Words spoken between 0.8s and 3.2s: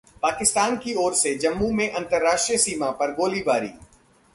की ओर से जम्मू में अंतर्राष्ट्रीय सीमा पर